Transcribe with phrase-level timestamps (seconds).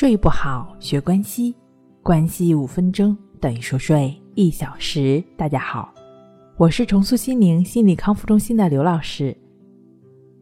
[0.00, 1.54] 睡不好，学关西，
[2.02, 5.22] 关系五分钟等于熟睡一小时。
[5.36, 5.92] 大家好，
[6.56, 9.36] 我是重塑心灵心理康复中心的刘老师。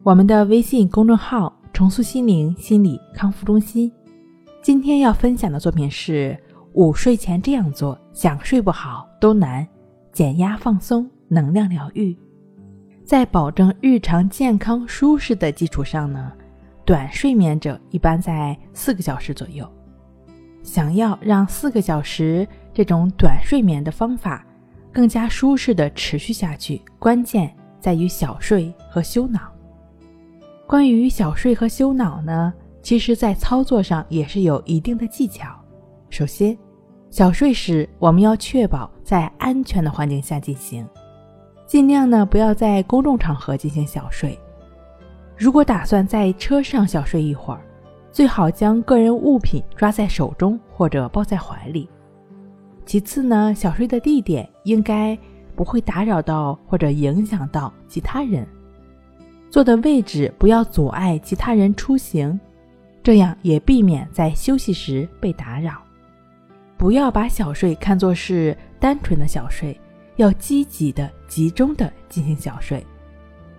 [0.01, 3.91] 我们的微信公众号“重塑心灵心理康复中心”，
[4.63, 6.41] 今天要分享的作品是：
[6.71, 9.67] 午睡前这样做，想睡不好都难。
[10.13, 12.17] 减压放松，能量疗愈，
[13.03, 16.31] 在保证日常健康舒适的基础上呢？
[16.89, 19.63] 短睡眠者一般在四个小时左右。
[20.63, 24.43] 想要让四个小时这种短睡眠的方法
[24.91, 29.53] 更加舒适的持续下去，关键在于小睡和休脑。
[30.65, 35.47] 关于小睡和休脑呢，其实在操作上也是有一定的技巧。
[36.09, 36.57] 首先，
[37.11, 40.83] 小睡时我们要确保在安全的环境下进行，
[41.67, 44.35] 尽量呢不要在公众场合进行小睡。
[45.39, 47.61] 如果打算在车上小睡一会儿，
[48.11, 51.87] 最好将个人物品抓在手中或者抱在怀里。
[52.85, 55.17] 其次呢，小睡的地点应该
[55.55, 58.45] 不会打扰到或者影响到其他人，
[59.49, 62.37] 坐的位置不要阻碍其他人出行，
[63.01, 65.81] 这样也避免在休息时被打扰。
[66.77, 69.79] 不要把小睡看作是单纯的小睡，
[70.17, 72.85] 要积极的、集中的进行小睡。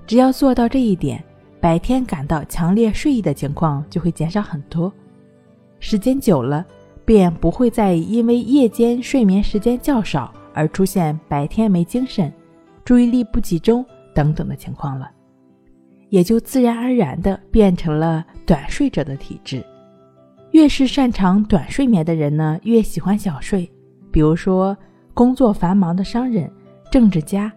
[0.07, 1.25] 只要做到这一点。
[1.61, 4.91] 白天感到强烈睡意的情况就会减少很多，
[5.79, 6.65] 时间久了，
[7.05, 12.33] 便不会再因为夜间睡眠时间较少而出现白天没精神、
[12.85, 15.11] 注意力不集中等等的情况了，
[16.09, 19.63] 也就自然而然的变成了短睡者的体质。
[20.53, 23.71] 越是擅长短睡眠的人呢，越喜欢小睡。
[24.11, 24.77] 比如说，
[25.15, 26.51] 工作繁忙的商人、
[26.91, 27.53] 政治家，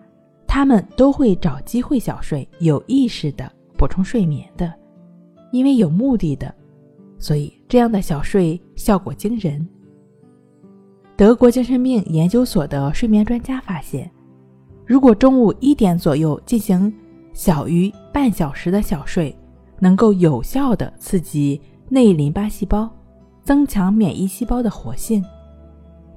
[0.45, 3.51] 他们都会找机会小睡，有意识的。
[3.83, 4.73] 补充睡眠的，
[5.51, 6.55] 因为有目的的，
[7.19, 9.67] 所以这样的小睡效果惊人。
[11.17, 14.09] 德国精神病研究所的睡眠专家发现，
[14.85, 16.93] 如果中午一点左右进行
[17.33, 19.37] 小于半小时的小睡，
[19.79, 22.89] 能够有效的刺激内淋巴细胞，
[23.43, 25.21] 增强免疫细胞的活性。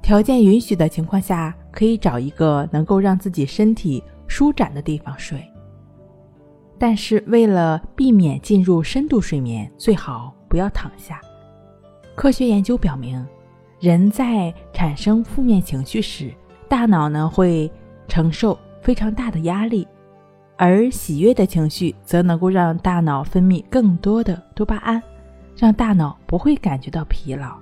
[0.00, 5.44] 条件允许的情况下，可以找一个能够让自己身体舒展的地方睡。
[6.78, 11.20] 但是为了避免进入深度睡眠，最好不要躺下。
[12.14, 13.24] 科学研究表明，
[13.80, 16.32] 人在产生负面情绪时，
[16.68, 17.70] 大脑呢会
[18.08, 19.86] 承受非常大的压力，
[20.56, 25.02] 而喜悦的情绪则能够让大脑分泌更多的多巴胺，
[25.56, 27.56] 让大脑不会感觉到疲劳。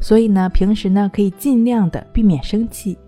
[0.00, 2.98] 所以呢，平时呢可以尽量的避免生气，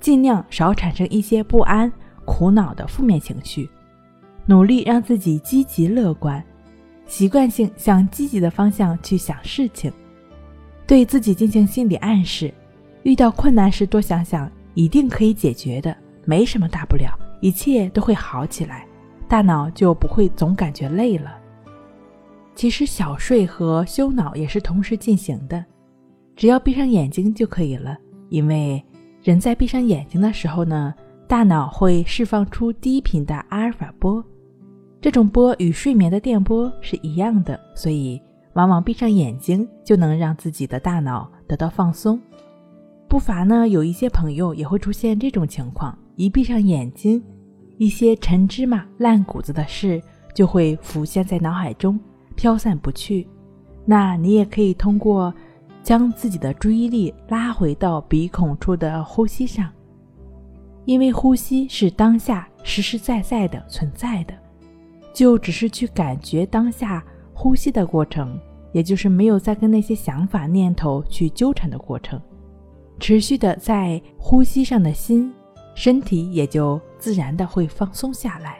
[0.00, 1.92] 尽量少产生一些不安、
[2.24, 3.70] 苦恼的负面情绪。
[4.46, 6.42] 努力让自己积极乐观，
[7.06, 9.92] 习惯性向积极的方向去想事情，
[10.86, 12.52] 对自己进行心理暗示。
[13.04, 18.86] 遇到困难时多想想，一定可以解决的，没什么大不了，一切都会好起来，
[19.28, 21.36] 大脑就不会总感觉累了。
[22.54, 25.64] 其实小睡和休脑也是同时进行的，
[26.36, 27.96] 只要闭上眼睛就可以了。
[28.28, 28.82] 因为
[29.22, 30.94] 人在闭上眼睛的时候呢，
[31.26, 34.24] 大脑会释放出低频的阿尔法波。
[35.02, 42.20] 这种波与睡眠的电波是一样的，所以往往闭上眼睛就能让自己的大脑得到放松。
[43.08, 47.20] 不乏呢，有一些朋友也会出现这种情况：一闭上眼睛，
[47.78, 50.00] 一些陈芝麻烂谷子的事
[50.32, 51.98] 就会浮现在脑海中，
[52.36, 53.26] 飘散不去。
[53.84, 55.34] 那你也可以通过
[55.82, 59.68] 将自己的注意力拉回到鼻孔处的呼吸上，
[60.84, 64.34] 因为呼吸是当下实实在在的存在的。
[65.12, 68.38] 就只是去感觉当下呼吸的过程，
[68.72, 72.20] 也就是没有再跟那些想法念头去纠缠的过程，
[72.98, 75.32] 持续的在呼吸上的心，
[75.74, 78.58] 身体也就自然的会放松下来。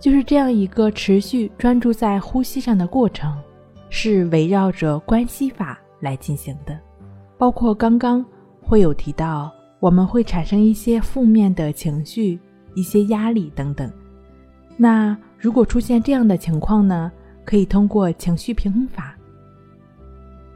[0.00, 3.40] 就是这样一个持续专注在呼吸上的过程，
[3.88, 6.76] 是围绕着关系法来进行的。
[7.38, 8.24] 包括刚刚
[8.60, 12.38] 会有提到，我们会产生一些负面的情绪、
[12.74, 13.88] 一些压力等等。
[14.76, 17.10] 那如果出现这样的情况呢？
[17.44, 19.16] 可以通过情绪平衡法，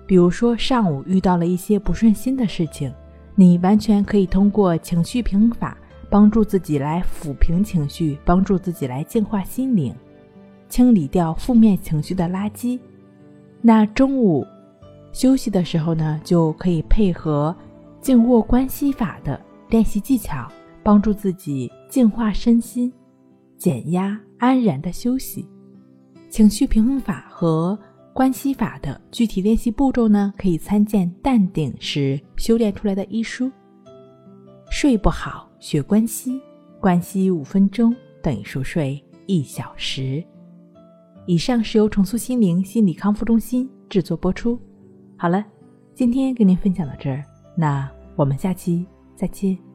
[0.07, 2.95] 比如说上午遇到了一些不顺心的事情，
[3.35, 5.77] 你完全可以通过情绪平衡法
[6.09, 9.93] 帮助自己来抚平情绪，帮助自己来净化心灵，
[10.69, 12.79] 清理掉负面情绪的垃圾。
[13.61, 14.47] 那中午
[15.11, 17.55] 休息的时候呢，就可以配合
[18.01, 19.41] 静卧关系法的
[19.71, 20.47] 练习技巧，
[20.85, 22.93] 帮助自己净化身心。
[23.57, 25.49] 减压、安然的休息，
[26.29, 27.79] 情绪平衡法和
[28.13, 33.51] 关系法的具体练习步骤呢，可以参见《淡定是修炼出来的》一书。
[34.71, 36.41] 睡不好学关系，
[36.81, 40.23] 关系五分钟等于熟睡一小时。
[41.27, 44.59] 以上是由重塑心灵心理康复中心制作播出。
[45.17, 45.45] 好了，
[45.95, 47.25] 今天跟您分享到这儿，
[47.57, 49.66] 那我们下期再见。